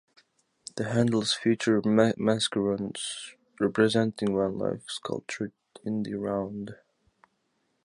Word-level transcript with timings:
The 0.77 0.85
handles 0.85 1.31
feature 1.35 1.79
mascarons 1.83 3.35
representing 3.59 4.33
wildlife, 4.33 4.81
sculpted 4.87 5.51
in 5.85 6.01
the 6.01 6.15
round. 6.15 6.73